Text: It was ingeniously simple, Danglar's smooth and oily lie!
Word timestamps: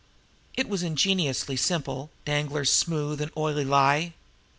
It 0.55 0.67
was 0.67 0.81
ingeniously 0.81 1.55
simple, 1.55 2.09
Danglar's 2.25 2.71
smooth 2.71 3.21
and 3.21 3.31
oily 3.37 3.65
lie! 3.65 4.13